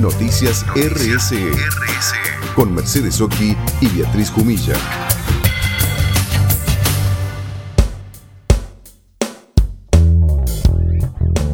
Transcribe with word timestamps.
Noticias 0.00 0.64
RSE, 0.74 1.50
con 2.54 2.74
Mercedes 2.74 3.20
Oki 3.20 3.54
y 3.82 3.86
Beatriz 3.88 4.30
Jumilla. 4.30 4.74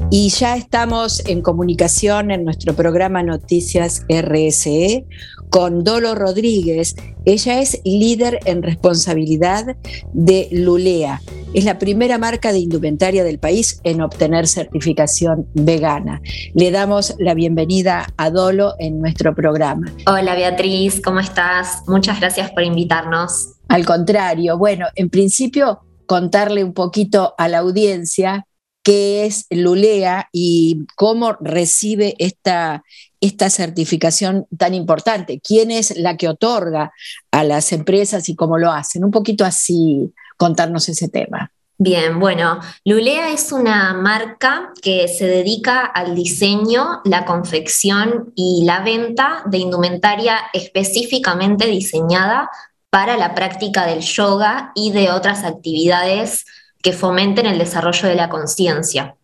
Y 0.09 0.29
ya 0.29 0.57
estamos 0.57 1.21
en 1.27 1.43
comunicación 1.43 2.31
en 2.31 2.45
nuestro 2.45 2.75
programa 2.75 3.25
Noticias 3.25 4.07
RSE 4.09 5.05
con 5.51 5.83
Dolo 5.83 6.15
Rodríguez. 6.15 6.95
Ella 7.25 7.61
es 7.61 7.81
líder 7.85 8.39
en 8.45 8.63
responsabilidad 8.63 9.77
de 10.13 10.49
Lulea. 10.53 11.21
Es 11.55 11.65
la 11.65 11.79
primera 11.79 12.19
marca 12.19 12.53
de 12.53 12.61
indumentaria 12.61 13.25
del 13.25 13.41
país 13.41 13.81
en 13.83 14.01
obtener 14.01 14.47
certificación 14.47 15.49
vegana. 15.55 16.23
Le 16.55 16.71
damos 16.71 17.17
la 17.19 17.35
bienvenida 17.35 18.07
a 18.17 18.31
Dolo 18.31 18.75
en 18.79 19.01
nuestro 19.01 19.35
programa. 19.35 19.93
Hola 20.07 20.37
Beatriz, 20.37 21.01
¿cómo 21.03 21.19
estás? 21.19 21.83
Muchas 21.89 22.21
gracias 22.21 22.53
por 22.53 22.63
invitarnos. 22.63 23.55
Al 23.69 23.85
contrario, 23.85 24.57
bueno, 24.57 24.87
en 24.95 25.11
principio 25.11 25.81
contarle 26.07 26.63
un 26.63 26.75
poquito 26.75 27.35
a 27.37 27.49
la 27.49 27.59
audiencia 27.59 28.47
qué 28.87 29.27
es 29.27 29.47
Lulea 29.51 30.29
y 30.31 30.87
cómo 30.95 31.37
recibe 31.41 32.15
esta, 32.21 32.85
esta 33.21 33.51
certificación 33.51 34.47
tan 34.57 34.75
importante, 34.75 35.41
quién 35.41 35.73
es 35.73 35.97
la 35.97 36.17
que 36.17 36.29
otorga 36.29 36.93
a 37.33 37.43
las 37.43 37.73
empresas 37.73 38.29
y 38.29 38.37
cómo 38.37 38.59
lo 38.59 38.71
hacen. 38.71 39.03
Un 39.03 39.11
poquito 39.11 39.45
así 39.45 40.15
contarnos 40.37 40.89
ese 40.89 41.09
tema. 41.09 41.51
Bien, 41.79 42.21
bueno, 42.21 42.61
Lulea 42.85 43.33
es 43.33 43.51
una 43.51 43.93
marca 43.93 44.71
que 44.81 45.09
se 45.09 45.27
dedica 45.27 45.85
al 45.85 46.15
diseño, 46.15 47.01
la 47.05 47.25
confección 47.25 48.33
y 48.37 48.63
la 48.65 48.85
venta 48.85 49.43
de 49.47 49.59
indumentaria 49.59 50.39
específicamente 50.53 51.67
diseñada 51.67 52.51
para 52.89 53.17
la 53.17 53.35
práctica 53.35 53.85
del 53.85 54.03
yoga 54.03 54.71
y 54.77 54.93
de 54.93 55.11
otras 55.11 55.43
actividades 55.43 56.45
que 56.83 56.93
fomenten 56.93 57.47
el 57.47 57.59
desarrollo 57.59 58.09
de 58.09 58.15
la 58.15 58.29
conciencia. 58.29 59.17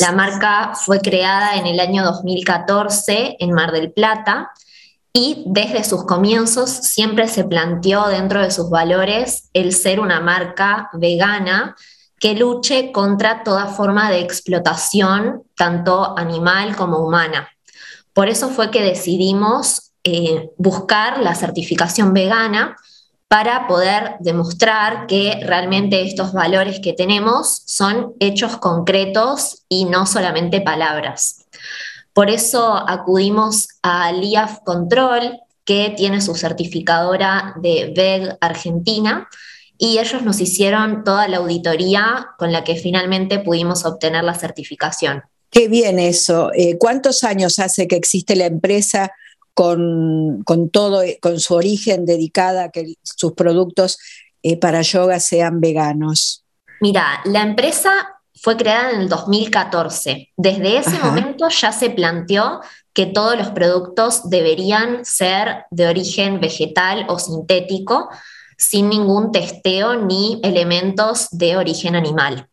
La 0.00 0.12
marca 0.12 0.72
fue 0.74 1.00
creada 1.00 1.56
en 1.56 1.66
el 1.66 1.80
año 1.80 2.04
2014 2.04 3.36
en 3.38 3.52
Mar 3.52 3.72
del 3.72 3.92
Plata 3.92 4.50
y 5.12 5.44
desde 5.46 5.84
sus 5.84 6.04
comienzos 6.04 6.70
siempre 6.70 7.28
se 7.28 7.44
planteó 7.44 8.08
dentro 8.08 8.40
de 8.40 8.50
sus 8.50 8.70
valores 8.70 9.50
el 9.52 9.74
ser 9.74 10.00
una 10.00 10.20
marca 10.20 10.88
vegana 10.94 11.76
que 12.18 12.34
luche 12.34 12.92
contra 12.92 13.42
toda 13.42 13.66
forma 13.66 14.10
de 14.10 14.20
explotación, 14.20 15.42
tanto 15.56 16.16
animal 16.16 16.76
como 16.76 16.98
humana. 16.98 17.48
Por 18.12 18.28
eso 18.28 18.48
fue 18.48 18.70
que 18.70 18.82
decidimos 18.82 19.92
eh, 20.04 20.50
buscar 20.56 21.20
la 21.20 21.34
certificación 21.34 22.14
vegana 22.14 22.76
para 23.32 23.66
poder 23.66 24.16
demostrar 24.20 25.06
que 25.06 25.40
realmente 25.42 26.02
estos 26.02 26.34
valores 26.34 26.80
que 26.80 26.92
tenemos 26.92 27.62
son 27.64 28.12
hechos 28.20 28.58
concretos 28.58 29.62
y 29.70 29.86
no 29.86 30.04
solamente 30.04 30.60
palabras. 30.60 31.46
Por 32.12 32.28
eso 32.28 32.76
acudimos 32.76 33.68
a 33.82 34.12
LIAF 34.12 34.58
Control, 34.66 35.38
que 35.64 35.94
tiene 35.96 36.20
su 36.20 36.34
certificadora 36.34 37.54
de 37.56 37.94
VEG 37.96 38.36
Argentina, 38.42 39.26
y 39.78 39.96
ellos 39.96 40.20
nos 40.20 40.38
hicieron 40.38 41.02
toda 41.02 41.26
la 41.26 41.38
auditoría 41.38 42.26
con 42.36 42.52
la 42.52 42.64
que 42.64 42.76
finalmente 42.76 43.38
pudimos 43.38 43.86
obtener 43.86 44.24
la 44.24 44.34
certificación. 44.34 45.22
Qué 45.48 45.68
bien 45.68 45.98
eso. 45.98 46.50
Eh, 46.54 46.76
¿Cuántos 46.76 47.24
años 47.24 47.58
hace 47.58 47.88
que 47.88 47.96
existe 47.96 48.36
la 48.36 48.44
empresa 48.44 49.10
con, 49.54 50.44
todo, 50.72 51.02
con 51.20 51.40
su 51.40 51.54
origen 51.54 52.06
dedicada 52.06 52.64
a 52.64 52.70
que 52.70 52.94
sus 53.02 53.32
productos 53.32 53.98
eh, 54.42 54.56
para 54.56 54.82
yoga 54.82 55.20
sean 55.20 55.60
veganos? 55.60 56.44
Mira, 56.80 57.20
la 57.24 57.42
empresa 57.42 57.90
fue 58.34 58.56
creada 58.56 58.90
en 58.90 59.02
el 59.02 59.08
2014. 59.08 60.32
Desde 60.36 60.78
ese 60.78 60.98
momento 60.98 61.48
ya 61.48 61.70
se 61.70 61.90
planteó 61.90 62.60
que 62.92 63.06
todos 63.06 63.36
los 63.36 63.50
productos 63.50 64.28
deberían 64.28 65.04
ser 65.04 65.64
de 65.70 65.86
origen 65.86 66.40
vegetal 66.40 67.06
o 67.08 67.18
sintético, 67.18 68.08
sin 68.58 68.88
ningún 68.88 69.32
testeo 69.32 69.94
ni 69.94 70.40
elementos 70.42 71.28
de 71.30 71.56
origen 71.56 71.94
animal. 71.94 72.48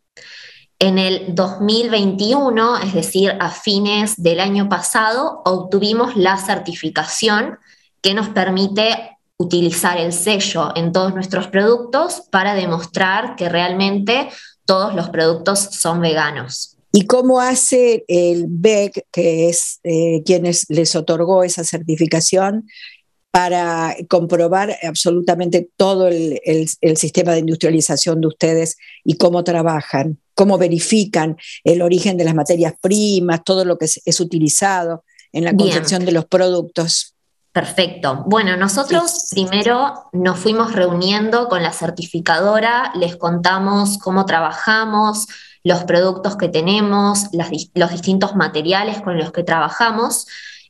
En 0.82 0.98
el 0.98 1.36
2021, 1.36 2.78
es 2.78 2.94
decir, 2.94 3.34
a 3.42 3.52
fines 3.52 4.16
del 4.16 4.40
año 4.40 4.70
pasado, 4.70 5.42
obtuvimos 5.44 6.16
la 6.16 6.38
certificación 6.38 7.58
que 8.02 8.14
nos 8.14 8.30
permite 8.30 9.18
utilizar 9.38 9.98
el 9.98 10.14
sello 10.14 10.72
en 10.76 10.94
todos 10.94 11.14
nuestros 11.14 11.48
productos 11.48 12.24
para 12.32 12.56
demostrar 12.56 13.36
que 13.36 13.50
realmente 13.50 14.30
todos 14.66 14.96
los 14.96 15.10
productos 15.10 15.60
son 15.60 16.00
veganos. 16.00 16.78
¿Y 16.94 17.06
cómo 17.06 17.42
hace 17.42 18.06
el 18.08 18.46
BEC, 18.48 19.06
que 19.12 19.50
es 19.50 19.80
eh, 19.84 20.24
quienes 20.26 20.66
les 20.70 20.96
otorgó 20.96 21.44
esa 21.44 21.66
certificación, 21.66 22.66
para 23.32 23.96
comprobar 24.10 24.76
absolutamente 24.82 25.70
todo 25.78 26.08
el, 26.08 26.40
sistema 26.96 27.34
de 27.34 27.40
industrialización 27.40 28.22
de 28.22 28.28
ustedes 28.28 28.78
y 29.04 29.18
cómo 29.18 29.44
trabajan, 29.44 30.20
cómo 30.40 30.58
verifican 30.58 31.36
el 31.66 31.82
origen 31.82 32.16
de 32.16 32.24
las 32.24 32.34
materias 32.34 32.74
primas, 32.80 33.44
todo 33.44 33.66
lo 33.66 33.78
que 33.78 33.84
es, 33.84 34.20
utilizado 34.22 35.04
en 35.34 35.44
la 35.44 35.54
confección 35.54 36.06
de 36.06 36.14
los 36.14 36.28
productos. 36.28 37.14
Perfecto. 37.52 38.24
Bueno, 38.26 38.56
nosotros 38.56 39.28
primero 39.32 40.06
nos 40.14 40.40
fuimos 40.40 40.72
reuniendo 40.72 41.50
con 41.50 41.62
la 41.62 41.74
certificadora, 41.74 42.94
les 42.96 43.18
contamos 43.18 43.98
cómo 43.98 44.26
trabajamos, 44.26 45.28
los 45.66 45.84
productos 45.84 46.38
que 46.38 46.48
tenemos, 46.48 47.26
los 47.34 47.92
distintos 47.92 48.38
materiales 48.38 49.02
con 49.02 49.18
los 49.18 49.34
que 49.34 49.44
trabajamos 49.44 50.26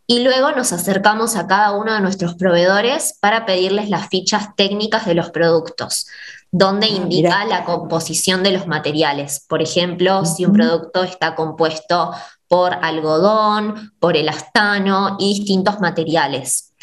y 0.08 0.24
luego 0.24 0.52
nos 0.54 0.74
acercamos 0.74 1.36
a 1.36 1.46
cada 1.46 1.74
uno 1.74 1.94
de 1.94 2.02
nuestros 2.02 2.34
proveedores 2.34 3.20
para 3.22 3.46
pedirles 3.46 3.92
las 3.92 4.10
fichas 4.10 4.56
técnicas 4.56 5.06
de 5.06 5.14
los 5.14 5.30
productos, 5.30 6.08
donde 6.52 6.88
ah, 6.88 6.90
indica 6.90 7.46
la 7.46 7.64
composición 7.64 8.44
de 8.44 8.52
los 8.52 8.68
materiales. 8.68 9.46
Por 9.48 9.62
ejemplo, 9.62 10.26
si 10.26 10.46
un 10.46 10.54
producto 10.54 11.04
está 11.04 11.36
compuesto 11.36 12.12
por 12.48 12.74
algodón, 12.74 13.94
por 14.00 14.18
elastano 14.18 15.18
y 15.20 15.36
distintos 15.36 15.80
materiales. 15.80 16.74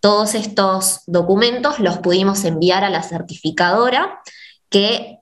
Todos 0.00 0.34
estos 0.34 1.00
documentos 1.06 1.80
los 1.80 1.98
pudimos 1.98 2.44
enviar 2.44 2.84
a 2.84 2.90
la 2.90 3.02
certificadora 3.02 4.20
que 4.68 5.18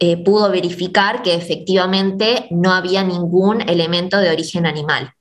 eh, 0.00 0.22
pudo 0.22 0.50
verificar 0.50 1.22
que 1.22 1.34
efectivamente 1.34 2.46
no 2.50 2.72
había 2.72 3.02
ningún 3.02 3.62
elemento 3.62 4.18
de 4.18 4.30
origen 4.30 4.66
animal. 4.66 5.12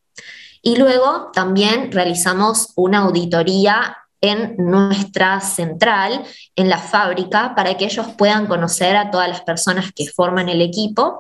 Y 0.61 0.75
luego 0.75 1.31
también 1.33 1.91
realizamos 1.91 2.73
una 2.75 2.99
auditoría 2.99 3.97
en 4.21 4.55
nuestra 4.57 5.39
central, 5.41 6.23
en 6.55 6.69
la 6.69 6.79
fábrica, 6.79 7.53
para 7.55 7.77
que 7.77 7.85
ellos 7.85 8.07
puedan 8.17 8.47
conocer 8.47 8.95
a 8.95 9.11
todas 9.11 9.29
las 9.29 9.41
personas 9.41 9.91
que 9.93 10.07
forman 10.07 10.49
el 10.49 10.61
equipo 10.61 11.19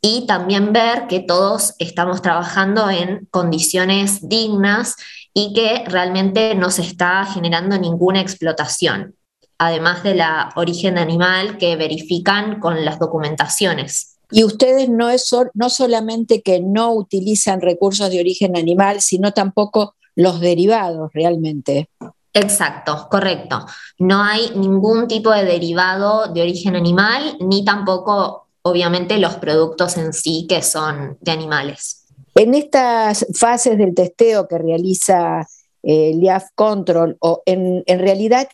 y 0.00 0.26
también 0.26 0.72
ver 0.72 1.06
que 1.08 1.20
todos 1.20 1.74
estamos 1.78 2.22
trabajando 2.22 2.90
en 2.90 3.26
condiciones 3.30 4.28
dignas 4.28 4.96
y 5.32 5.52
que 5.52 5.84
realmente 5.86 6.54
no 6.54 6.70
se 6.70 6.82
está 6.82 7.24
generando 7.26 7.78
ninguna 7.78 8.20
explotación, 8.20 9.14
además 9.58 10.02
de 10.02 10.14
la 10.14 10.50
origen 10.56 10.98
animal 10.98 11.58
que 11.58 11.76
verifican 11.76 12.60
con 12.60 12.84
las 12.84 12.98
documentaciones. 12.98 14.18
Y 14.30 14.44
ustedes 14.44 14.88
no, 14.88 15.08
es 15.08 15.30
no 15.54 15.70
solamente 15.70 16.42
que 16.42 16.60
no 16.60 16.92
utilizan 16.92 17.60
recursos 17.60 18.10
de 18.10 18.20
origen 18.20 18.56
animal, 18.56 19.00
sino 19.00 19.32
tampoco 19.32 19.94
los 20.16 20.40
derivados 20.40 21.10
realmente. 21.12 21.90
Exacto, 22.36 23.08
correcto. 23.10 23.64
No 23.98 24.22
hay 24.22 24.50
ningún 24.54 25.08
tipo 25.08 25.30
de 25.30 25.44
derivado 25.44 26.30
de 26.32 26.42
origen 26.42 26.76
animal, 26.76 27.38
ni 27.40 27.64
tampoco, 27.64 28.48
obviamente, 28.60 29.16
los 29.16 29.36
productos 29.36 29.96
en 29.96 30.12
sí 30.12 30.46
que 30.46 30.60
son 30.60 31.16
de 31.22 31.32
animales. 31.32 32.04
En 32.34 32.54
estas 32.54 33.26
fases 33.34 33.78
del 33.78 33.94
testeo 33.94 34.46
que 34.46 34.58
realiza 34.58 35.48
eh, 35.82 36.12
LIAF 36.14 36.44
Control, 36.54 37.16
o 37.20 37.42
en, 37.46 37.82
realidad, 37.86 38.48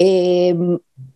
eh, 0.00 0.56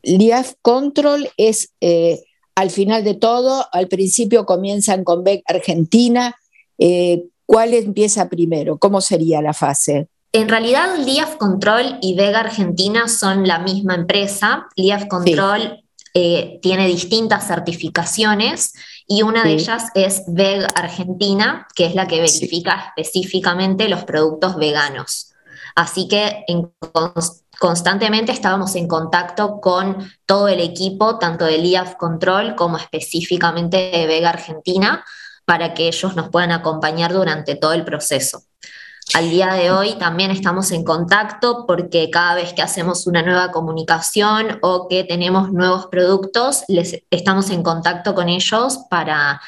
LIAF 0.03 0.55
Control 0.63 1.29
es 1.37 1.73
eh, 1.81 2.23
al 2.55 2.71
final 2.71 3.03
de 3.03 3.15
todo, 3.15 3.67
al 3.73 3.89
principio 3.89 4.47
comienzan 4.47 5.03
con 5.03 5.25
BEC 5.25 5.43
Argentina. 5.47 6.37
Eh, 6.79 7.25
¿Cuál 7.47 7.75
empieza 7.75 8.29
primero? 8.29 8.79
¿Cómo 8.79 9.01
sería 9.01 9.43
la 9.43 9.55
fase? 9.55 10.07
En 10.35 10.49
realidad, 10.49 10.97
LIAF 10.97 11.37
Control 11.37 11.99
y 12.01 12.15
Vega 12.15 12.41
Argentina 12.41 13.07
son 13.07 13.47
la 13.47 13.59
misma 13.59 13.95
empresa. 13.95 14.67
LIAF 14.77 15.07
Control 15.07 15.85
eh, 16.15 16.59
tiene 16.63 16.87
distintas 16.87 17.47
certificaciones 17.47 18.73
y 19.07 19.23
una 19.23 19.45
de 19.45 19.53
ellas 19.53 19.91
es 19.95 20.23
VEG 20.27 20.67
Argentina, 20.75 21.67
que 21.75 21.85
es 21.85 21.95
la 21.95 22.07
que 22.07 22.21
verifica 22.23 22.95
específicamente 22.97 23.91
los 23.91 24.05
productos 24.05 24.57
veganos. 24.57 25.35
Así 25.75 26.09
que 26.09 26.45
constantemente 27.59 28.33
estábamos 28.33 28.75
en 28.75 28.89
contacto 28.89 29.61
con 29.61 30.11
todo 30.25 30.49
el 30.49 30.61
equipo, 30.61 31.19
tanto 31.19 31.45
del 31.45 31.65
IAF 31.65 31.97
Control 31.97 32.55
como 32.57 32.79
específicamente 32.79 33.91
de 33.91 34.07
Vega 34.07 34.31
Argentina, 34.31 35.05
para 35.45 35.75
que 35.75 35.89
ellos 35.89 36.17
nos 36.17 36.31
puedan 36.31 36.53
acompañar 36.53 37.13
durante 37.13 37.55
todo 37.55 37.75
el 37.75 37.85
proceso. 37.85 38.45
Al 39.15 39.29
día 39.31 39.53
de 39.53 39.71
hoy 39.71 39.99
también 39.99 40.31
estamos 40.31 40.73
en 40.73 40.85
contacto 40.85 41.67
porque 41.67 42.09
cada 42.11 42.35
vez 42.35 42.55
que 42.55 42.63
hacemos 42.63 43.07
una 43.07 43.23
nueva 43.23 43.51
comunicación 43.51 44.59
o 44.63 44.89
que 44.89 45.05
tenemos 45.05 45.53
nuevos 45.53 45.87
productos, 45.89 46.65
les, 46.69 47.03
estamos 47.11 47.51
en 47.51 47.63
contacto 47.63 48.15
con 48.15 48.31
ellos 48.31 48.79
para 48.89 49.41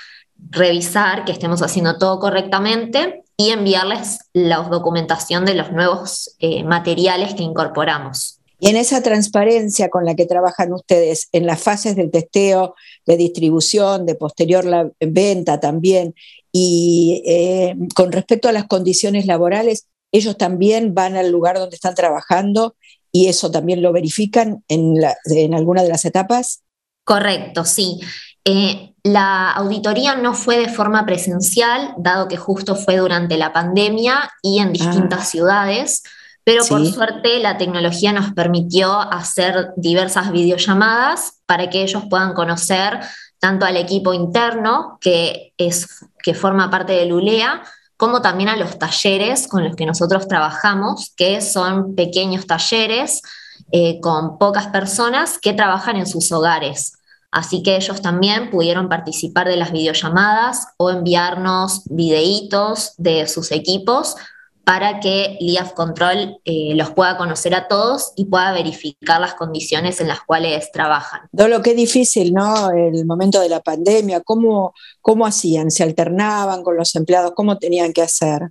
revisar 0.50 1.24
que 1.24 1.32
estemos 1.32 1.62
haciendo 1.62 1.96
todo 1.96 2.18
correctamente 2.18 3.24
y 3.36 3.50
enviarles 3.50 4.18
la 4.32 4.58
documentación 4.58 5.44
de 5.44 5.54
los 5.54 5.72
nuevos 5.72 6.36
eh, 6.40 6.62
materiales 6.64 7.34
que 7.34 7.42
incorporamos. 7.42 8.38
Y 8.60 8.68
en 8.68 8.76
esa 8.76 9.02
transparencia 9.02 9.88
con 9.88 10.04
la 10.04 10.14
que 10.14 10.26
trabajan 10.26 10.72
ustedes 10.72 11.28
en 11.32 11.46
las 11.46 11.60
fases 11.60 11.96
del 11.96 12.10
testeo, 12.10 12.74
de 13.06 13.16
distribución, 13.16 14.06
de 14.06 14.14
posterior 14.14 14.64
la 14.64 14.90
venta 15.00 15.58
también, 15.58 16.14
y 16.56 17.20
eh, 17.26 17.74
con 17.96 18.12
respecto 18.12 18.48
a 18.48 18.52
las 18.52 18.66
condiciones 18.66 19.26
laborales, 19.26 19.88
ellos 20.12 20.38
también 20.38 20.94
van 20.94 21.16
al 21.16 21.32
lugar 21.32 21.58
donde 21.58 21.74
están 21.74 21.96
trabajando 21.96 22.76
y 23.10 23.26
eso 23.26 23.50
también 23.50 23.82
lo 23.82 23.92
verifican 23.92 24.62
en, 24.68 24.94
en 25.24 25.54
alguna 25.54 25.82
de 25.82 25.88
las 25.88 26.04
etapas. 26.04 26.62
Correcto, 27.02 27.64
sí. 27.64 27.98
Eh, 28.44 28.94
la 29.02 29.50
auditoría 29.50 30.14
no 30.14 30.32
fue 30.32 30.58
de 30.58 30.68
forma 30.68 31.04
presencial, 31.04 31.92
dado 31.98 32.28
que 32.28 32.36
justo 32.36 32.76
fue 32.76 32.98
durante 32.98 33.36
la 33.36 33.52
pandemia 33.52 34.30
y 34.40 34.60
en 34.60 34.72
distintas 34.72 35.22
ah. 35.22 35.24
ciudades, 35.24 36.02
pero 36.44 36.64
por 36.66 36.86
suerte 36.86 37.40
la 37.40 37.58
tecnología 37.58 38.12
nos 38.12 38.32
permitió 38.32 39.00
hacer 39.00 39.72
diversas 39.76 40.30
videollamadas 40.30 41.40
para 41.46 41.68
que 41.68 41.82
ellos 41.82 42.04
puedan 42.08 42.32
conocer 42.32 43.00
tanto 43.40 43.66
al 43.66 43.76
equipo 43.76 44.14
interno, 44.14 44.98
que, 45.00 45.52
es, 45.58 46.06
que 46.25 46.35
forma 46.35 46.71
parte 46.71 46.94
de 46.94 47.06
Lulea, 47.06 47.62
como 47.97 48.23
también 48.23 48.49
a 48.49 48.56
los 48.56 48.79
talleres 48.79 49.47
con 49.47 49.62
los 49.62 49.76
que 49.76 49.87
nosotros 49.87 50.26
trabajamos, 50.26 51.12
que 51.17 51.41
son 51.41 51.94
pequeños 51.94 52.47
talleres 52.47 53.23
eh, 53.71 54.00
con 54.00 54.38
pocas 54.38 54.69
personas 54.69 55.38
que 55.38 55.53
trabajan 55.53 55.97
en 55.97 56.06
sus 56.06 56.32
hogares. 56.32 56.94
Así 57.31 57.62
que 57.62 57.76
ellos 57.76 58.00
también 58.00 58.50
pudieron 58.50 58.88
participar 58.88 59.49
de 59.49 59.56
las 59.56 59.73
videollamadas 59.73 60.69
o 60.76 60.91
enviarnos 60.91 61.82
videitos 61.87 62.94
de 62.97 63.26
sus 63.26 63.50
equipos 63.50 64.17
para 64.64 65.00
que 65.00 65.37
LIAF 65.40 65.72
Control 65.72 66.40
eh, 66.44 66.72
los 66.75 66.90
pueda 66.90 67.16
conocer 67.16 67.55
a 67.55 67.69
todos 67.69 68.12
y 68.16 68.25
pueda 68.25 68.52
verificar 68.52 69.20
las 69.20 69.34
condiciones 69.34 70.00
en 70.00 70.08
las 70.08 70.22
cuales 70.22 70.72
trabajan. 70.72 71.20
lo 71.32 71.62
que 71.62 71.75
difícil, 71.75 72.32
¿no? 72.32 72.70
El 72.70 73.05
momento 73.05 73.40
de 73.40 73.50
la 73.50 73.61
pandemia, 73.61 74.20
¿cómo, 74.22 74.75
cómo 75.02 75.26
hacían? 75.26 75.70
¿Se 75.70 75.82
alternaban 75.82 76.62
con 76.62 76.76
los 76.76 76.94
empleados? 76.94 77.32
¿Cómo 77.37 77.58
tenían 77.58 77.93
que 77.93 78.02
hacer? 78.02 78.50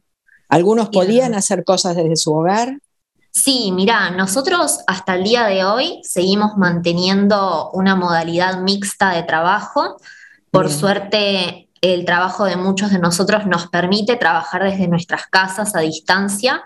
¿Algunos 0.50 0.90
podían 0.90 1.34
hacer 1.34 1.64
cosas 1.64 1.96
desde 1.96 2.16
su 2.16 2.32
hogar? 2.32 2.78
Sí, 3.32 3.72
mira, 3.72 4.12
nosotros 4.12 4.82
hasta 4.86 5.16
el 5.16 5.24
día 5.24 5.46
de 5.46 5.66
hoy 5.66 6.00
seguimos 6.04 6.56
manteniendo 6.58 7.72
una 7.72 7.96
modalidad 7.96 8.62
mixta 8.62 9.10
de 9.12 9.24
trabajo. 9.24 9.98
Por 10.52 10.70
suerte, 10.70 11.70
el 11.84 12.06
trabajo 12.06 12.46
de 12.46 12.56
muchos 12.56 12.92
de 12.92 13.00
nosotros 13.00 13.46
nos 13.46 13.68
permite 13.68 14.16
trabajar 14.16 14.64
desde 14.64 14.88
nuestras 14.88 15.28
casas 15.28 15.76
a 15.76 15.82
distancia, 15.82 16.64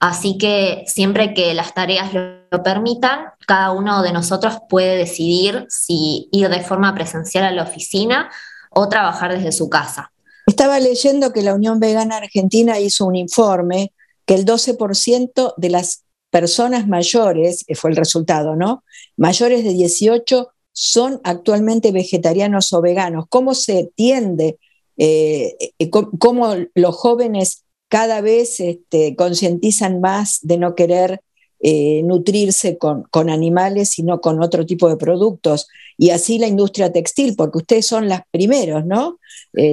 así 0.00 0.38
que 0.38 0.84
siempre 0.86 1.34
que 1.34 1.52
las 1.52 1.74
tareas 1.74 2.12
lo 2.14 2.62
permitan, 2.62 3.26
cada 3.46 3.72
uno 3.72 4.02
de 4.02 4.14
nosotros 4.14 4.56
puede 4.70 4.96
decidir 4.96 5.66
si 5.68 6.30
ir 6.32 6.48
de 6.48 6.62
forma 6.62 6.94
presencial 6.94 7.44
a 7.44 7.50
la 7.50 7.64
oficina 7.64 8.30
o 8.70 8.88
trabajar 8.88 9.34
desde 9.34 9.52
su 9.52 9.68
casa. 9.68 10.10
Estaba 10.46 10.80
leyendo 10.80 11.30
que 11.30 11.42
la 11.42 11.54
Unión 11.54 11.78
Vegana 11.78 12.16
Argentina 12.16 12.80
hizo 12.80 13.04
un 13.04 13.16
informe 13.16 13.92
que 14.24 14.34
el 14.34 14.46
12% 14.46 15.54
de 15.58 15.68
las 15.68 16.04
personas 16.30 16.88
mayores, 16.88 17.66
fue 17.74 17.90
el 17.90 17.96
resultado, 17.96 18.56
¿no? 18.56 18.82
Mayores 19.18 19.62
de 19.62 19.74
18 19.74 20.53
son 20.74 21.20
actualmente 21.22 21.92
vegetarianos 21.92 22.72
o 22.72 22.82
veganos. 22.82 23.26
¿Cómo 23.28 23.54
se 23.54 23.92
tiende, 23.94 24.58
eh, 24.98 25.56
eh, 25.78 25.90
cómo 25.90 26.54
los 26.74 26.96
jóvenes 26.96 27.64
cada 27.88 28.20
vez 28.20 28.58
este, 28.58 29.14
concientizan 29.14 30.00
más 30.00 30.40
de 30.42 30.58
no 30.58 30.74
querer 30.74 31.20
eh, 31.60 32.02
nutrirse 32.02 32.76
con, 32.76 33.30
animales, 33.30 33.90
sino 33.90 34.20
con 34.20 34.42
otro 34.42 34.66
tipo 34.66 34.88
de 34.88 34.96
productos? 34.96 35.68
Y 35.96 36.10
así 36.10 36.40
la 36.40 36.48
industria 36.48 36.92
textil, 36.92 37.36
porque 37.36 37.58
ustedes 37.58 37.86
son 37.86 38.08
las 38.08 38.22
primeros, 38.32 38.84
¿no? 38.84 39.18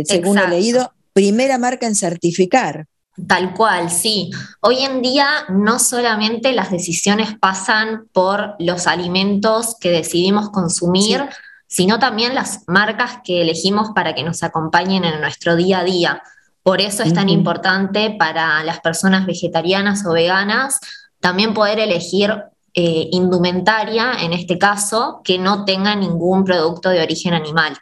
según 0.05 0.37
he 0.37 0.47
leído, 0.47 0.91
primera 1.13 1.57
marca 1.57 1.87
en 1.87 1.95
certificar. 1.95 2.85
Tal 3.27 3.53
cual, 3.53 3.89
sí. 3.89 4.31
Hoy 4.61 4.83
en 4.83 5.01
día 5.01 5.27
no 5.49 5.79
solamente 5.79 6.53
las 6.53 6.71
decisiones 6.71 7.37
pasan 7.37 8.07
por 8.13 8.55
los 8.57 8.87
alimentos 8.87 9.75
que 9.79 9.91
decidimos 9.91 10.49
consumir, 10.49 11.27
sino 11.67 11.99
también 11.99 12.35
las 12.35 12.63
marcas 12.67 13.19
que 13.23 13.41
elegimos 13.41 13.91
para 13.93 14.15
que 14.15 14.23
nos 14.23 14.43
acompañen 14.43 15.03
en 15.03 15.19
nuestro 15.19 15.55
día 15.55 15.79
a 15.79 15.83
día. 15.83 16.23
Por 16.63 16.79
eso 16.79 17.03
es 17.03 17.13
tan 17.13 17.27
importante 17.27 18.15
para 18.17 18.63
las 18.63 18.79
personas 18.79 19.25
vegetarianas 19.25 20.05
o 20.05 20.13
veganas 20.13 20.79
también 21.21 21.53
poder 21.53 21.79
elegir 21.79 22.31
eh, 22.73 23.07
indumentaria, 23.11 24.13
en 24.21 24.33
este 24.33 24.57
caso, 24.57 25.21
que 25.23 25.37
no 25.37 25.65
tenga 25.65 25.95
ningún 25.95 26.43
producto 26.43 26.89
de 26.89 27.01
origen 27.01 27.33
animal. 27.33 27.77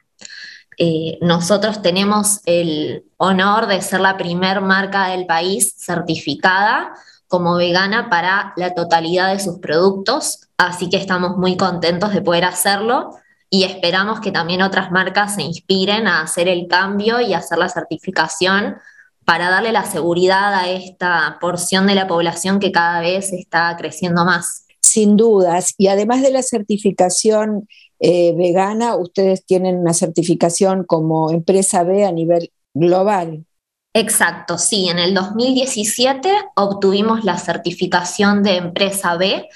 Eh, 0.81 1.17
nosotros 1.19 1.81
tenemos 1.81 2.39
el 2.45 3.03
honor 3.17 3.67
de 3.67 3.81
ser 3.81 3.99
la 3.99 4.15
primer 4.15 4.61
marca 4.61 5.09
del 5.09 5.25
país 5.25 5.75
certificada 5.77 6.93
como 7.27 7.57
vegana 7.57 8.09
para 8.09 8.53
la 8.55 8.73
totalidad 8.73 9.33
de 9.33 9.41
sus 9.41 9.59
productos, 9.59 10.47
así 10.57 10.89
que 10.89 10.95
estamos 10.95 11.35
muy 11.37 11.57
contentos 11.57 12.13
de 12.13 12.21
poder 12.21 12.45
hacerlo 12.45 13.11
y 13.49 13.65
esperamos 13.65 14.21
que 14.21 14.31
también 14.31 14.61
otras 14.61 14.89
marcas 14.89 15.35
se 15.35 15.41
inspiren 15.41 16.07
a 16.07 16.21
hacer 16.21 16.47
el 16.47 16.67
cambio 16.69 17.19
y 17.19 17.33
hacer 17.33 17.57
la 17.57 17.67
certificación 17.67 18.77
para 19.25 19.49
darle 19.49 19.73
la 19.73 19.83
seguridad 19.83 20.53
a 20.53 20.69
esta 20.69 21.39
porción 21.41 21.87
de 21.87 21.95
la 21.95 22.07
población 22.07 22.59
que 22.59 22.71
cada 22.71 23.01
vez 23.01 23.33
está 23.33 23.75
creciendo 23.77 24.24
más. 24.24 24.65
Sin 24.81 25.17
dudas, 25.17 25.74
y 25.77 25.88
además 25.88 26.21
de 26.21 26.31
la 26.31 26.41
certificación 26.41 27.67
eh, 28.00 28.34
vegana, 28.38 28.96
ustedes 28.96 29.46
tienen 29.46 29.77
una 29.77 29.94
certificación 29.94 30.84
como 30.84 31.32
empresa 31.32 31.84
B 31.84 32.06
a 32.06 32.12
nivel 32.12 32.51
global. 32.74 33.46
Exacto, 33.94 34.58
sí, 34.58 34.88
en 34.88 35.00
el 35.00 35.13
2017 35.13 36.32
obtuvimos 36.56 37.25
la 37.25 37.38
certificación 37.38 38.44
de 38.44 38.58
empresa 38.58 39.18
B, 39.18 39.50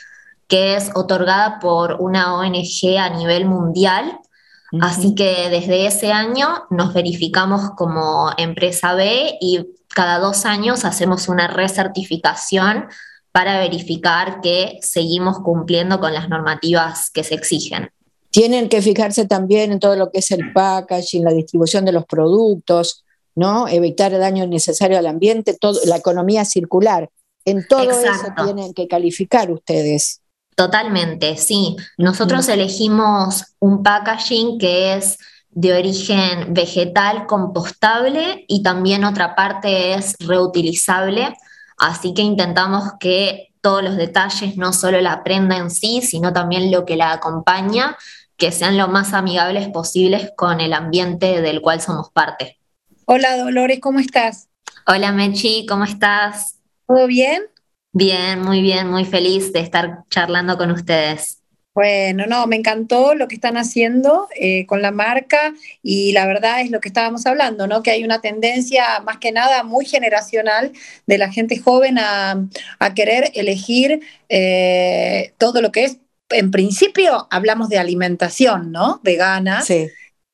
que 0.48 0.76
es 0.76 0.92
otorgada 0.96 1.60
por 1.60 1.98
una 2.02 2.36
ONG 2.36 2.98
a 3.00 3.10
nivel 3.10 3.46
mundial. 3.46 4.20
Así 4.82 5.14
que 5.14 5.50
desde 5.52 5.86
ese 5.86 6.12
año 6.12 6.64
nos 6.72 6.96
verificamos 6.96 7.72
como 7.78 8.32
empresa 8.38 8.96
B 8.96 9.38
y 9.40 9.68
cada 9.88 10.18
dos 10.18 10.46
años 10.46 10.84
hacemos 10.84 11.30
una 11.30 11.48
recertificación 11.48 12.88
para 13.32 13.60
verificar 13.60 14.42
que 14.42 14.80
seguimos 14.82 15.40
cumpliendo 15.40 16.00
con 16.00 16.14
las 16.14 16.28
normativas 16.28 17.12
que 17.12 17.24
se 17.24 17.36
exigen. 17.36 17.92
Tienen 18.34 18.68
que 18.68 18.82
fijarse 18.82 19.28
también 19.28 19.72
en 19.72 19.80
todo 19.80 19.96
lo 19.96 20.10
que 20.10 20.18
es 20.18 20.32
el 20.32 20.54
packaging, 20.54 21.24
la 21.24 21.32
distribución 21.32 21.86
de 21.86 21.92
los 21.92 22.04
productos, 22.06 23.06
¿no? 23.36 23.68
Evitar 23.68 24.12
el 24.12 24.22
daño 24.22 24.44
innecesario 24.44 24.98
al 24.98 25.06
ambiente, 25.06 25.56
todo, 25.56 25.80
la 25.86 25.98
economía 25.98 26.44
circular. 26.44 27.12
En 27.46 27.68
todo 27.68 27.92
eso 27.92 28.34
tienen 28.44 28.74
que 28.74 28.88
calificar 28.88 29.52
ustedes. 29.52 30.22
Totalmente, 30.56 31.38
sí. 31.38 31.76
Nosotros 32.00 32.50
elegimos 32.50 33.44
un 33.60 33.84
packaging 33.84 34.58
que 34.58 34.96
es 34.96 35.20
de 35.52 35.74
origen 35.74 36.56
vegetal 36.56 37.28
compostable 37.28 38.46
y 38.48 38.64
también 38.64 39.04
otra 39.04 39.36
parte 39.36 39.94
es 39.94 40.16
reutilizable, 40.20 41.38
así 41.78 42.16
que 42.16 42.24
intentamos 42.24 42.94
que 43.00 43.54
todos 43.62 43.84
los 43.84 43.96
detalles, 43.96 44.58
no 44.58 44.74
solo 44.74 45.00
la 45.00 45.24
prenda 45.24 45.56
en 45.58 45.70
sí, 45.70 46.02
sino 46.02 46.34
también 46.34 46.72
lo 46.72 46.84
que 46.84 46.98
la 46.98 47.14
acompaña, 47.14 47.96
que 48.38 48.52
sean 48.52 48.78
lo 48.78 48.88
más 48.88 49.14
amigables 49.14 49.68
posibles 49.70 50.32
con 50.36 50.60
el 50.60 50.74
ambiente 50.74 51.42
del 51.42 51.62
cual 51.62 51.82
somos 51.82 52.10
parte. 52.12 52.58
Hola 53.06 53.38
Dolores, 53.38 53.80
¿cómo 53.80 54.00
estás? 54.00 54.50
Hola 54.88 55.12
Mechi, 55.12 55.66
¿cómo 55.66 55.84
estás? 55.84 56.60
¿Todo 56.88 57.08
bien? 57.08 57.44
Bien, 57.92 58.42
muy 58.42 58.62
bien, 58.62 58.90
muy 58.90 59.06
feliz 59.06 59.54
de 59.54 59.60
estar 59.60 60.04
charlando 60.10 60.58
con 60.58 60.72
ustedes. 60.72 61.44
Bueno, 61.76 62.28
no, 62.28 62.46
me 62.46 62.56
encantó 62.56 63.16
lo 63.16 63.28
que 63.28 63.34
están 63.34 63.58
haciendo 63.58 64.28
eh, 64.36 64.68
con 64.68 64.84
la 64.84 64.92
marca 64.92 65.54
y 65.82 66.12
la 66.12 66.28
verdad 66.28 66.62
es 66.62 66.70
lo 66.70 66.80
que 66.80 66.88
estábamos 66.88 67.26
hablando, 67.26 67.66
¿no? 67.66 67.82
Que 67.82 67.90
hay 67.90 68.04
una 68.04 68.22
tendencia 68.22 69.00
más 69.04 69.18
que 69.18 69.32
nada 69.32 69.64
muy 69.64 69.86
generacional 69.86 70.72
de 71.08 71.18
la 71.18 71.32
gente 71.32 71.58
joven 71.58 71.98
a, 71.98 72.48
querer 72.96 73.32
elegir 73.34 74.02
eh, 74.30 75.34
todo 75.40 75.62
lo 75.62 75.72
que 75.72 75.86
es, 75.86 75.98
en 76.34 76.52
principio 76.52 77.28
hablamos 77.32 77.70
de 77.70 77.80
alimentación, 77.80 78.72
¿no? 78.72 79.00
Vegana. 79.04 79.62
Sí. 79.62 79.88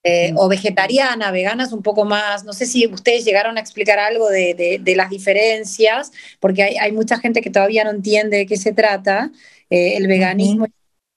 Eh, 0.04 0.32
o 0.38 0.48
vegetariana, 0.48 1.30
vegana 1.30 1.66
es 1.66 1.74
un 1.74 1.84
poco 1.84 2.06
más, 2.06 2.46
no 2.46 2.54
sé 2.54 2.66
si 2.66 2.88
ustedes 2.88 3.26
llegaron 3.26 3.58
a 3.58 3.60
explicar 3.60 4.00
algo 4.00 4.30
de, 4.30 4.82
las 4.96 5.10
diferencias, 5.10 6.14
porque 6.40 6.80
hay, 6.80 6.92
mucha 6.94 7.20
gente 7.20 7.42
que 7.42 7.50
todavía 7.50 7.84
no 7.84 7.90
entiende 7.90 8.38
de 8.38 8.46
qué 8.46 8.56
se 8.56 8.72
trata, 8.72 9.30
el 9.70 10.08
veganismo 10.08 10.68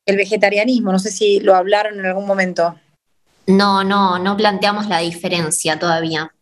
el 0.07 0.17
vegetarianismo. 0.17 0.93
No 0.93 0.99
sé 0.99 1.11
si 1.11 1.41
lo 1.41 1.55
hablaron 1.55 1.99
en 1.99 2.07
algún 2.07 2.27
momento. 2.27 2.75
No, 3.47 3.85
no, 3.85 4.19
no 4.19 4.37
planteamos 4.37 4.87
la 4.89 4.99
diferencia 4.99 5.79
todavía. 5.79 6.33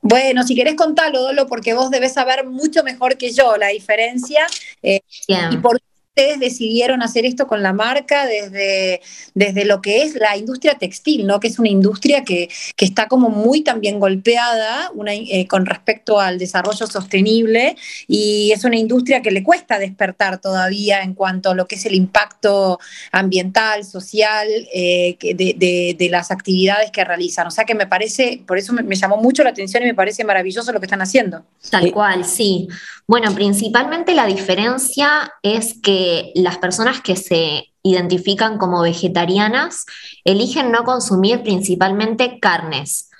Bueno, 0.00 0.42
si 0.42 0.54
querés 0.54 0.74
contarlo, 0.74 1.22
Dolo, 1.22 1.46
porque 1.46 1.72
vos 1.72 1.90
debes 1.90 2.12
saber 2.12 2.46
mucho 2.46 2.84
mejor 2.84 3.16
que 3.16 3.32
yo 3.32 3.56
la 3.56 3.68
diferencia 3.68 4.46
eh, 4.82 5.00
y 5.26 5.56
por 5.56 5.80
ustedes 6.16 6.38
decidieron 6.38 7.02
hacer 7.02 7.26
esto 7.26 7.48
con 7.48 7.60
la 7.60 7.72
marca 7.72 8.24
desde, 8.24 9.00
desde 9.34 9.64
lo 9.64 9.82
que 9.82 10.04
es 10.04 10.14
la 10.14 10.36
industria 10.36 10.74
textil, 10.78 11.26
¿no? 11.26 11.40
que 11.40 11.48
es 11.48 11.58
una 11.58 11.68
industria 11.68 12.22
que, 12.22 12.48
está 12.78 13.08
como 13.08 13.30
muy 13.30 13.62
también 13.62 13.98
golpeada 13.98 14.92
eh, 15.06 15.48
con 15.48 15.64
respecto 15.64 16.20
al 16.20 16.38
desarrollo 16.38 16.86
sostenible 16.86 17.76
y 18.06 18.52
es 18.52 18.62
una 18.64 18.76
industria 18.76 19.22
que 19.22 19.30
le 19.30 19.42
cuesta 19.42 19.78
despertar 19.78 20.38
todavía 20.38 21.00
en 21.00 21.14
cuanto 21.14 21.50
a 21.50 21.54
lo 21.54 21.66
que 21.66 21.76
es 21.76 21.86
el 21.86 21.94
impacto 21.94 22.78
ambiental, 23.10 23.84
social 23.84 24.46
eh, 24.72 25.16
de, 25.18 26.08
las 26.10 26.30
actividades 26.30 26.90
que 26.90 27.04
realizan. 27.04 27.46
O 27.46 27.50
sea 27.50 27.64
que 27.64 27.74
me 27.74 27.86
parece, 27.86 28.42
por 28.46 28.58
eso 28.58 28.74
me, 28.74 28.82
me 28.82 28.96
llamó 28.96 29.16
mucho 29.16 29.42
la 29.42 29.50
atención 29.50 29.82
y 29.82 29.86
me 29.86 29.94
parece 29.94 30.22
maravilloso 30.24 30.70
lo 30.72 30.78
que 30.78 30.86
están 30.86 31.00
haciendo. 31.00 31.42
Tal 31.70 31.90
cual, 31.90 32.26
sí. 32.26 32.68
Bueno, 33.06 33.34
principalmente 33.34 34.14
la 34.14 34.26
diferencia 34.26 35.32
es 35.42 35.74
que 35.82 36.03
las 36.34 36.58
personas 36.58 37.00
que 37.00 37.16
se 37.16 37.74
identifican 37.82 38.58
como 38.58 38.82
vegetarianas 38.82 39.84
eligen 40.24 40.72
no 40.72 40.84
consumir 40.84 41.42
principalmente 41.42 42.38
carnes, 42.40 43.10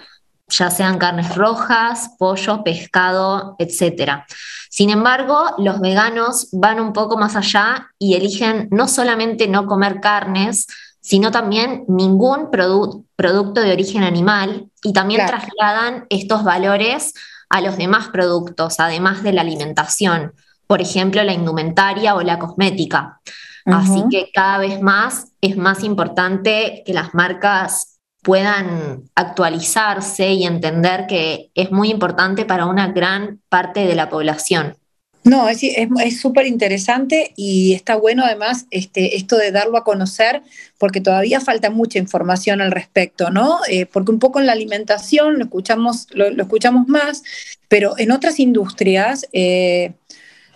ya 0.48 0.70
sean 0.70 0.98
carnes 0.98 1.34
rojas, 1.34 2.10
pollo, 2.18 2.64
pescado, 2.64 3.56
etc. 3.58 4.24
Sin 4.70 4.90
embargo, 4.90 5.54
los 5.58 5.80
veganos 5.80 6.48
van 6.52 6.80
un 6.80 6.92
poco 6.92 7.16
más 7.16 7.36
allá 7.36 7.90
y 7.98 8.14
eligen 8.14 8.68
no 8.70 8.88
solamente 8.88 9.48
no 9.48 9.66
comer 9.66 10.00
carnes, 10.00 10.66
sino 11.00 11.30
también 11.30 11.84
ningún 11.86 12.50
producto 12.50 13.60
de 13.60 13.72
origen 13.72 14.02
animal 14.02 14.70
y 14.82 14.92
también 14.92 15.26
trasladan 15.26 16.06
estos 16.08 16.44
valores 16.44 17.12
a 17.50 17.60
los 17.60 17.76
demás 17.76 18.08
productos, 18.08 18.80
además 18.80 19.22
de 19.22 19.32
la 19.32 19.42
alimentación, 19.42 20.32
por 20.66 20.80
ejemplo, 20.80 21.22
la 21.22 21.32
indumentaria 21.32 22.14
o 22.14 22.22
la 22.22 22.38
cosmética. 22.38 23.20
Así 23.66 24.04
que 24.10 24.30
cada 24.32 24.58
vez 24.58 24.82
más 24.82 25.28
es 25.40 25.56
más 25.56 25.84
importante 25.84 26.82
que 26.84 26.92
las 26.92 27.14
marcas 27.14 27.98
puedan 28.22 29.04
actualizarse 29.14 30.32
y 30.32 30.44
entender 30.44 31.06
que 31.06 31.50
es 31.54 31.70
muy 31.70 31.90
importante 31.90 32.44
para 32.44 32.66
una 32.66 32.88
gran 32.88 33.40
parte 33.48 33.86
de 33.86 33.94
la 33.94 34.08
población. 34.08 34.76
No, 35.24 35.48
es 35.48 36.20
súper 36.20 36.46
interesante 36.46 37.32
y 37.34 37.72
está 37.72 37.96
bueno 37.96 38.24
además 38.26 38.66
este, 38.70 39.16
esto 39.16 39.38
de 39.38 39.52
darlo 39.52 39.78
a 39.78 39.84
conocer, 39.84 40.42
porque 40.76 41.00
todavía 41.00 41.40
falta 41.40 41.70
mucha 41.70 41.98
información 41.98 42.60
al 42.60 42.70
respecto, 42.70 43.30
¿no? 43.30 43.60
Eh, 43.70 43.86
porque 43.86 44.12
un 44.12 44.18
poco 44.18 44.38
en 44.38 44.44
la 44.44 44.52
alimentación 44.52 45.38
lo 45.38 45.44
escuchamos, 45.44 46.08
lo, 46.10 46.26
escuchamos 46.28 46.88
más, 46.88 47.22
pero 47.68 47.94
en 47.96 48.10
otras 48.10 48.38
industrias, 48.38 49.26
eh, 49.32 49.94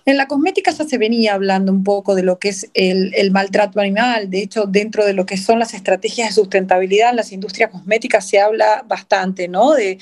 en 0.08 0.16
la 0.16 0.26
cosmética 0.26 0.70
ya 0.70 0.84
se 0.84 0.96
venía 0.96 1.34
hablando 1.34 1.70
un 1.70 1.84
poco 1.84 2.14
de 2.14 2.22
lo 2.22 2.38
que 2.38 2.48
es 2.48 2.70
el, 2.72 3.12
el, 3.14 3.30
maltrato 3.30 3.78
animal. 3.78 4.30
De 4.30 4.40
hecho, 4.42 4.64
dentro 4.66 5.04
de 5.04 5.12
lo 5.12 5.26
que 5.26 5.36
son 5.36 5.58
las 5.58 5.74
estrategias 5.74 6.28
de 6.28 6.34
sustentabilidad 6.34 7.10
en 7.10 7.16
las 7.16 7.30
industrias 7.30 7.70
cosméticas 7.70 8.26
se 8.26 8.40
habla 8.40 8.84
bastante, 8.88 9.48
¿no? 9.48 9.74
De, 9.74 9.98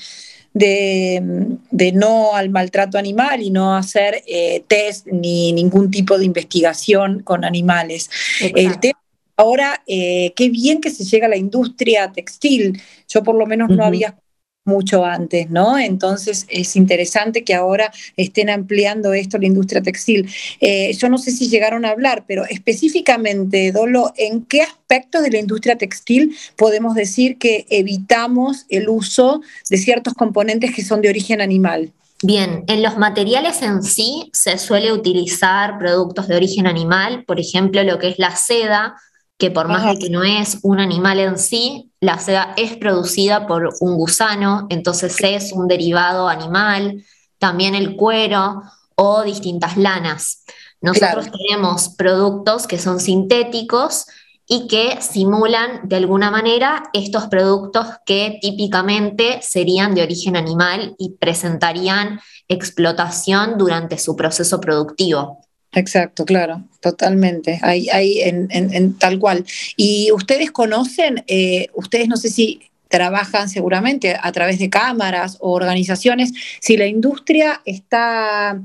de, 0.53 1.91
no 1.93 2.33
al 2.33 2.49
maltrato 2.49 2.97
animal 2.97 3.41
y 3.41 3.51
no 3.51 3.75
hacer 3.75 4.23
eh, 4.27 4.63
test 4.67 5.07
ni 5.07 5.51
ningún 5.51 5.91
tipo 5.91 6.17
de 6.17 6.25
investigación 6.25 7.21
con 7.21 7.43
animales. 7.43 8.09
El 8.39 8.79
tema 8.79 8.99
ahora, 9.35 9.83
eh, 9.87 10.33
qué 10.35 10.49
bien 10.49 10.81
que 10.81 10.89
se 10.89 11.03
llega 11.03 11.27
a 11.27 11.29
la 11.29 11.37
industria 11.37 12.11
textil. 12.11 12.81
Yo 13.07 13.23
por 13.23 13.35
lo 13.35 13.45
menos 13.45 13.69
no 13.69 13.83
había 13.83 14.17
mucho 14.67 15.05
antes, 15.05 15.49
¿no? 15.49 15.77
Entonces 15.79 16.45
es 16.49 16.75
interesante 16.75 17.43
que 17.43 17.55
ahora 17.55 17.91
estén 18.15 18.49
ampliando 18.49 19.13
esto 19.13 19.37
la 19.37 19.47
industria 19.47 19.81
textil. 19.81 20.29
Eh, 20.59 20.93
yo 20.93 21.09
no 21.09 21.17
sé 21.17 21.31
si 21.31 21.49
llegaron 21.49 21.85
a 21.85 21.89
hablar, 21.89 22.25
pero 22.27 22.45
específicamente, 22.45 23.71
Dolo, 23.71 24.13
¿en 24.17 24.43
qué 24.45 24.61
aspectos 24.61 25.23
de 25.23 25.31
la 25.31 25.39
industria 25.39 25.77
textil 25.77 26.35
podemos 26.55 26.95
decir 26.95 27.37
que 27.37 27.65
evitamos 27.69 28.65
el 28.69 28.89
uso 28.89 29.41
de 29.69 29.77
ciertos 29.77 30.13
componentes 30.13 30.73
que 30.75 30.83
son 30.83 31.01
de 31.01 31.09
origen 31.09 31.41
animal? 31.41 31.93
Bien, 32.23 32.63
en 32.67 32.81
los 32.81 32.97
materiales 32.97 33.61
en 33.61 33.83
sí 33.83 34.31
se 34.33 34.57
suele 34.57 34.91
utilizar 34.91 35.77
productos 35.77 36.27
de 36.27 36.35
origen 36.35 36.65
animal, 36.65 37.23
por 37.25 37.39
ejemplo, 37.39 37.83
lo 37.83 37.99
que 37.99 38.09
es 38.09 38.17
la 38.17 38.35
seda, 38.35 38.95
que 39.37 39.51
por 39.51 39.67
más 39.67 39.85
de 39.85 39.99
que 39.99 40.09
no 40.09 40.23
es 40.23 40.59
un 40.63 40.79
animal 40.79 41.19
en 41.19 41.37
sí, 41.37 41.91
la 41.99 42.17
seda 42.17 42.53
es 42.57 42.75
producida 42.77 43.45
por 43.45 43.69
un 43.79 43.95
gusano, 43.95 44.65
entonces 44.69 45.15
es 45.21 45.51
un 45.51 45.67
derivado 45.67 46.27
animal, 46.27 47.03
también 47.37 47.75
el 47.75 47.95
cuero 47.95 48.63
o 48.95 49.23
distintas 49.23 49.77
lanas. 49.77 50.43
Nosotros 50.81 51.27
tenemos 51.31 51.89
productos 51.89 52.65
que 52.67 52.79
son 52.79 52.99
sintéticos 52.99 54.05
y 54.47 54.67
que 54.67 55.01
simulan 55.01 55.81
de 55.83 55.97
alguna 55.97 56.31
manera 56.31 56.89
estos 56.93 57.27
productos 57.27 57.85
que 58.05 58.39
típicamente 58.41 59.39
serían 59.41 59.93
de 59.93 60.03
origen 60.03 60.35
animal 60.35 60.95
y 60.97 61.17
presentarían 61.17 62.21
explotación 62.47 63.57
durante 63.57 63.97
su 63.97 64.15
proceso 64.15 64.61
productivo. 64.61 65.46
Exacto, 65.73 66.25
claro, 66.25 66.63
totalmente, 66.79 67.59
ahí, 67.61 67.87
ahí 67.89 68.21
en, 68.21 68.93
tal 68.97 69.19
cual. 69.19 69.45
Y 69.75 70.11
ustedes 70.11 70.51
conocen, 70.51 71.23
eh, 71.27 71.67
ustedes 71.73 72.07
no 72.07 72.17
sé 72.17 72.29
si 72.29 72.61
trabajan 72.87 73.49
seguramente 73.49 74.17
a 74.19 74.31
través 74.31 74.59
de 74.59 74.69
cámaras 74.69 75.37
o 75.39 75.51
organizaciones, 75.51 76.31
si 76.61 76.77
la 76.77 76.87
industria 76.87 77.61
está 77.65 78.61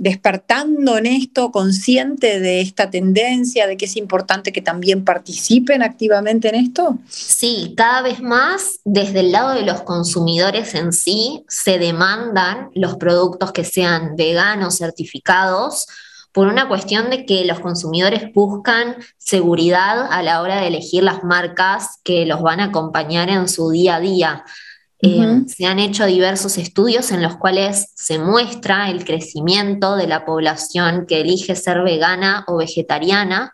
despertando 0.00 0.96
en 0.96 1.04
esto, 1.04 1.52
consciente 1.52 2.40
de 2.40 2.62
esta 2.62 2.88
tendencia, 2.88 3.66
de 3.66 3.76
que 3.76 3.84
es 3.84 3.96
importante 3.96 4.50
que 4.50 4.62
también 4.62 5.04
participen 5.04 5.82
activamente 5.82 6.48
en 6.48 6.54
esto? 6.54 6.98
Sí, 7.06 7.74
cada 7.76 8.00
vez 8.00 8.22
más 8.22 8.80
desde 8.84 9.20
el 9.20 9.30
lado 9.30 9.54
de 9.54 9.62
los 9.62 9.82
consumidores 9.82 10.74
en 10.74 10.94
sí 10.94 11.44
se 11.48 11.78
demandan 11.78 12.70
los 12.74 12.96
productos 12.96 13.52
que 13.52 13.62
sean 13.62 14.16
veganos 14.16 14.78
certificados 14.78 15.86
por 16.32 16.46
una 16.46 16.68
cuestión 16.68 17.10
de 17.10 17.26
que 17.26 17.44
los 17.44 17.60
consumidores 17.60 18.32
buscan 18.32 18.96
seguridad 19.18 20.06
a 20.10 20.22
la 20.22 20.42
hora 20.42 20.60
de 20.60 20.68
elegir 20.68 21.02
las 21.02 21.24
marcas 21.24 22.00
que 22.04 22.24
los 22.26 22.42
van 22.42 22.60
a 22.60 22.64
acompañar 22.64 23.28
en 23.30 23.48
su 23.48 23.70
día 23.70 23.96
a 23.96 24.00
día. 24.00 24.44
Eh, 25.02 25.44
se 25.46 25.64
han 25.64 25.78
hecho 25.78 26.04
diversos 26.04 26.58
estudios 26.58 27.10
en 27.10 27.22
los 27.22 27.36
cuales 27.38 27.90
se 27.94 28.18
muestra 28.18 28.90
el 28.90 29.04
crecimiento 29.04 29.96
de 29.96 30.06
la 30.06 30.26
población 30.26 31.06
que 31.06 31.22
elige 31.22 31.56
ser 31.56 31.82
vegana 31.82 32.44
o 32.46 32.58
vegetariana. 32.58 33.52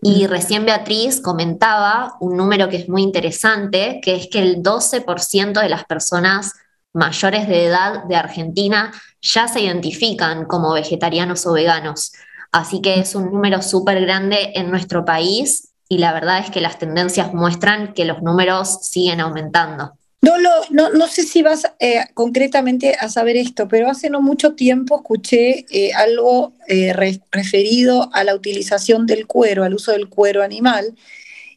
Y 0.00 0.26
recién 0.28 0.64
Beatriz 0.64 1.20
comentaba 1.20 2.14
un 2.20 2.36
número 2.36 2.68
que 2.68 2.76
es 2.76 2.88
muy 2.88 3.02
interesante, 3.02 4.00
que 4.00 4.14
es 4.14 4.28
que 4.28 4.38
el 4.38 4.62
12% 4.62 5.60
de 5.60 5.68
las 5.68 5.84
personas 5.84 6.52
mayores 6.96 7.46
de 7.46 7.66
edad 7.66 8.04
de 8.04 8.16
Argentina 8.16 8.92
ya 9.22 9.46
se 9.46 9.60
identifican 9.60 10.46
como 10.46 10.72
vegetarianos 10.72 11.46
o 11.46 11.52
veganos. 11.52 12.12
Así 12.50 12.80
que 12.80 13.00
es 13.00 13.14
un 13.14 13.30
número 13.30 13.62
súper 13.62 14.00
grande 14.00 14.52
en 14.54 14.70
nuestro 14.70 15.04
país 15.04 15.74
y 15.88 15.98
la 15.98 16.12
verdad 16.12 16.40
es 16.40 16.50
que 16.50 16.60
las 16.60 16.78
tendencias 16.78 17.32
muestran 17.32 17.92
que 17.92 18.04
los 18.04 18.22
números 18.22 18.78
siguen 18.82 19.20
aumentando. 19.20 19.92
No, 20.22 20.32
no, 20.70 20.90
no 20.90 21.06
sé 21.06 21.22
si 21.22 21.42
vas 21.42 21.70
eh, 21.78 22.00
concretamente 22.14 22.96
a 22.98 23.08
saber 23.08 23.36
esto, 23.36 23.68
pero 23.68 23.88
hace 23.88 24.10
no 24.10 24.20
mucho 24.22 24.54
tiempo 24.54 24.96
escuché 24.96 25.66
eh, 25.70 25.92
algo 25.92 26.54
eh, 26.66 26.92
referido 27.30 28.10
a 28.12 28.24
la 28.24 28.34
utilización 28.34 29.06
del 29.06 29.26
cuero, 29.26 29.62
al 29.62 29.74
uso 29.74 29.92
del 29.92 30.08
cuero 30.08 30.42
animal, 30.42 30.96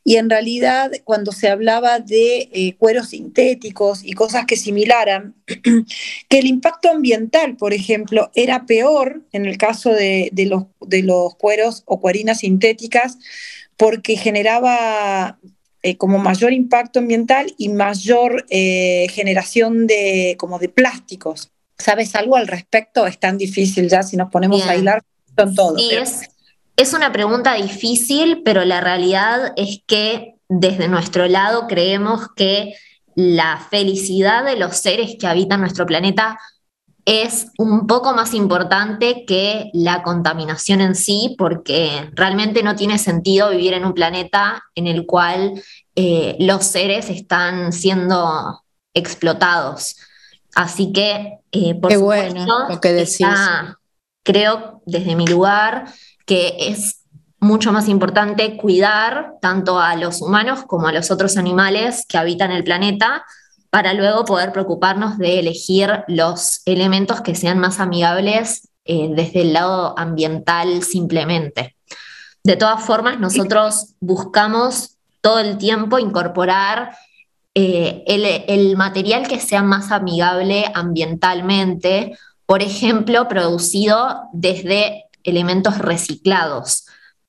y 0.09 0.17
en 0.17 0.27
realidad 0.27 0.91
cuando 1.03 1.31
se 1.31 1.49
hablaba 1.49 1.99
de 1.99 2.49
eh, 2.51 2.75
cueros 2.79 3.09
sintéticos 3.09 4.03
y 4.03 4.13
cosas 4.13 4.47
que 4.47 4.57
similaran, 4.57 5.35
que 5.45 6.39
el 6.39 6.47
impacto 6.47 6.89
ambiental, 6.89 7.55
por 7.57 7.73
ejemplo, 7.73 8.31
era 8.33 8.65
peor 8.65 9.21
en 9.33 9.45
el 9.45 9.59
caso 9.59 9.91
de, 9.91 10.31
los, 10.47 10.63
de 10.81 11.03
los 11.03 11.35
cueros 11.35 11.83
o 11.85 12.01
cuerinas 12.01 12.39
sintéticas, 12.39 13.19
porque 13.77 14.17
generaba 14.17 15.37
eh, 15.83 15.95
como 15.95 16.17
mayor 16.17 16.53
impacto 16.53 16.97
ambiental 16.97 17.53
y 17.59 17.69
mayor 17.69 18.47
eh, 18.49 19.09
generación 19.11 19.85
de, 19.85 20.37
como 20.39 20.57
de 20.57 20.69
plásticos. 20.69 21.51
¿Sabes 21.77 22.15
algo 22.15 22.35
al 22.35 22.47
respecto? 22.47 23.05
Es 23.05 23.19
tan 23.19 23.37
difícil 23.37 23.87
ya 23.87 24.01
si 24.01 24.17
nos 24.17 24.31
ponemos 24.31 24.65
a 24.67 24.75
hilar 24.75 25.03
con 25.35 25.53
todo. 25.53 25.77
Sí, 25.77 25.91
es, 25.91 26.21
es 26.79 26.93
una 26.93 27.11
pregunta 27.11 27.55
difícil, 27.55 28.41
pero 28.45 28.63
la 28.63 28.79
realidad 28.79 29.51
es 29.57 29.83
que 29.85 30.35
desde 30.47 30.87
nuestro 30.87 31.27
lado 31.27 31.67
creemos 31.67 32.29
que 32.37 32.73
la 33.15 33.59
felicidad 33.69 34.45
de 34.45 34.55
los 34.55 34.77
seres 34.77 35.17
que 35.19 35.27
habitan 35.27 35.59
nuestro 35.59 35.85
planeta 35.85 36.39
es 37.03 37.47
un 37.57 37.85
poco 37.85 38.13
más 38.13 38.33
importante 38.33 39.25
que 39.25 39.69
la 39.73 40.03
contaminación 40.03 40.79
en 40.79 40.95
sí, 40.95 41.35
porque 41.37 42.11
realmente 42.13 42.63
no 42.63 42.77
tiene 42.77 42.97
sentido 42.97 43.49
vivir 43.49 43.73
en 43.73 43.83
un 43.83 43.93
planeta 43.93 44.63
en 44.73 44.87
el 44.87 45.05
cual 45.05 45.61
eh, 45.95 46.37
los 46.39 46.63
seres 46.63 47.09
están 47.09 47.73
siendo 47.73 48.63
explotados. 48.93 49.97
Así 50.55 50.93
que, 50.93 51.39
eh, 51.51 51.75
por 51.75 51.91
supuesto, 51.91 52.45
lo 52.69 52.79
que 52.79 52.79
creo 54.23 54.81
desde 54.85 55.15
mi 55.15 55.27
lugar 55.27 55.85
que 56.29 56.53
es 56.59 57.05
mucho 57.39 57.71
más 57.71 57.87
importante 57.87 58.55
cuidar 58.55 59.33
tanto 59.41 59.79
a 59.79 59.95
los 59.95 60.21
humanos 60.21 60.59
como 60.67 60.87
a 60.87 60.91
los 60.91 61.09
otros 61.09 61.37
animales 61.37 62.05
que 62.07 62.19
habitan 62.19 62.51
el 62.51 62.63
planeta 62.63 63.25
para 63.71 63.95
luego 63.95 64.25
poder 64.25 64.51
preocuparnos 64.51 65.17
de 65.17 65.39
elegir 65.39 66.03
los 66.07 66.61
elementos 66.65 67.21
que 67.21 67.33
sean 67.33 67.57
más 67.57 67.79
amigables 67.79 68.69
eh, 68.85 69.09
desde 69.11 69.41
el 69.41 69.53
lado 69.53 69.97
ambiental 69.97 70.83
simplemente. 70.83 71.75
De 72.43 72.55
todas 72.55 72.85
formas, 72.85 73.19
nosotros 73.19 73.95
buscamos 73.99 74.97
todo 75.21 75.39
el 75.39 75.57
tiempo 75.57 75.97
incorporar 75.97 76.95
eh, 77.55 78.03
el, 78.05 78.77
material 78.77 79.27
que 79.27 79.39
sea 79.39 79.63
más 79.63 79.91
amigable 79.91 80.65
ambientalmente, 80.75 82.15
por 82.45 82.61
ejemplo, 82.61 83.27
producido 83.27 84.29
desde 84.31 85.08
elementos 85.29 85.77
reciclados, 85.77 86.85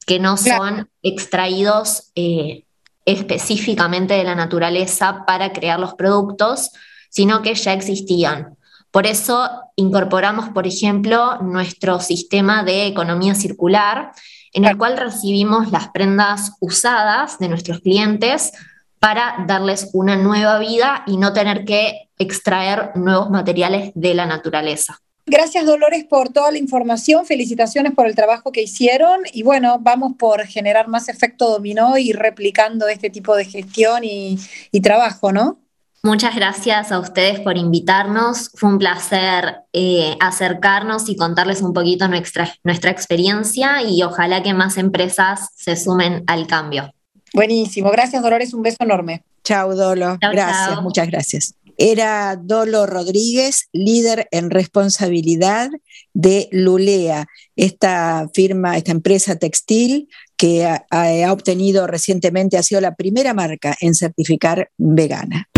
que 0.06 0.18
no 0.18 0.36
son 0.36 0.88
extraídos 1.02 2.10
eh, 2.14 2.64
específicamente 3.04 4.14
de 4.14 4.24
la 4.24 4.34
naturaleza 4.34 5.24
para 5.26 5.52
crear 5.52 5.78
los 5.78 5.94
productos, 5.94 6.70
sino 7.10 7.42
que 7.42 7.54
ya 7.54 7.72
existían. 7.72 8.56
Por 8.90 9.06
eso 9.06 9.48
incorporamos, 9.76 10.48
por 10.48 10.66
ejemplo, 10.66 11.38
nuestro 11.42 12.00
sistema 12.00 12.64
de 12.64 12.86
economía 12.86 13.34
circular, 13.34 14.12
en 14.52 14.64
el 14.64 14.76
cual 14.76 14.96
recibimos 14.96 15.70
las 15.70 15.90
prendas 15.90 16.52
usadas 16.60 17.38
de 17.38 17.48
nuestros 17.48 17.80
clientes 17.80 18.52
para 18.98 19.44
darles 19.46 19.90
una 19.92 20.16
nueva 20.16 20.58
vida 20.58 21.04
y 21.06 21.16
no 21.16 21.32
tener 21.32 21.64
que 21.64 22.10
extraer 22.18 22.90
nuevos 22.96 23.30
materiales 23.30 23.92
de 23.94 24.14
la 24.14 24.26
naturaleza. 24.26 25.00
Gracias 25.26 25.66
Dolores 25.66 26.04
por 26.04 26.30
toda 26.30 26.50
la 26.50 26.58
información, 26.58 27.26
felicitaciones 27.26 27.92
por 27.94 28.06
el 28.06 28.14
trabajo 28.14 28.52
que 28.52 28.62
hicieron 28.62 29.20
y 29.32 29.42
bueno, 29.42 29.78
vamos 29.80 30.14
por 30.18 30.46
generar 30.46 30.88
más 30.88 31.08
efecto 31.08 31.48
dominó 31.50 31.98
y 31.98 32.12
replicando 32.12 32.88
este 32.88 33.10
tipo 33.10 33.36
de 33.36 33.44
gestión 33.44 34.02
y, 34.02 34.38
trabajo, 34.82 35.30
¿no? 35.30 35.58
Muchas 36.02 36.34
gracias 36.34 36.90
a 36.90 36.98
ustedes 36.98 37.40
por 37.40 37.58
invitarnos. 37.58 38.50
Fue 38.54 38.70
un 38.70 38.78
placer 38.78 39.56
eh, 39.74 40.16
acercarnos 40.18 41.10
y 41.10 41.16
contarles 41.16 41.60
un 41.60 41.74
poquito 41.74 42.08
nuestra, 42.08 42.54
nuestra 42.64 42.90
experiencia 42.90 43.82
y 43.82 44.02
ojalá 44.02 44.42
que 44.42 44.54
más 44.54 44.78
empresas 44.78 45.50
se 45.54 45.76
sumen 45.76 46.24
al 46.26 46.46
cambio. 46.46 46.90
Buenísimo. 47.34 47.90
Gracias, 47.90 48.22
Dolores. 48.22 48.54
Un 48.54 48.62
beso 48.62 48.78
enorme. 48.80 49.22
Chao, 49.44 49.74
Dolo. 49.76 50.16
gracias, 50.20 50.82
muchas 50.82 51.06
gracias 51.08 51.54
era 51.80 52.36
Dolo 52.36 52.84
Rodríguez, 52.84 53.70
líder 53.72 54.28
en 54.32 54.50
responsabilidad 54.50 55.70
de 56.12 56.46
Lulea, 56.52 57.26
esta 57.56 58.28
firma, 58.34 58.76
esta 58.76 58.92
empresa 58.92 59.36
textil 59.36 60.08
que 60.36 60.66
ha, 60.66 61.32
obtenido 61.32 61.86
recientemente, 61.86 62.58
ha 62.58 62.62
sido 62.62 62.82
la 62.82 62.94
primera 62.94 63.32
marca 63.32 63.74
en 63.80 63.94
certificar 63.94 64.70
vegana. 64.76 65.48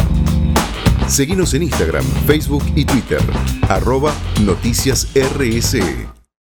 Seguimos 1.09 1.55
en 1.55 1.65
Instagram, 1.65 2.05
Facebook 2.25 2.65
y 2.77 2.85
Twitter, 2.85 3.21
arroba 3.69 4.15
noticias 4.45 5.09
RSE. 5.15 6.12